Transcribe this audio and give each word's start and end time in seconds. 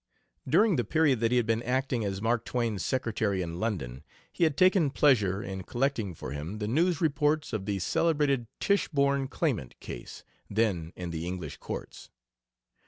During 0.49 0.77
the 0.77 0.83
period 0.83 1.19
that 1.19 1.29
he 1.29 1.37
had 1.37 1.45
been 1.45 1.61
acting 1.61 2.03
as 2.03 2.23
Mark 2.23 2.43
Twain's 2.43 2.83
secretary 2.83 3.43
in 3.43 3.59
London, 3.59 4.03
he 4.33 4.45
had 4.45 4.57
taken 4.57 4.89
pleasure 4.89 5.43
in 5.43 5.61
collecting 5.61 6.15
for 6.15 6.31
him 6.31 6.57
the 6.57 6.67
news 6.67 7.01
reports 7.01 7.53
of 7.53 7.67
the 7.67 7.77
celebrated 7.77 8.47
Tichborn 8.59 9.27
Claimant 9.27 9.79
case, 9.79 10.23
then 10.49 10.91
in 10.95 11.11
the 11.11 11.27
English 11.27 11.57
courts. 11.57 12.09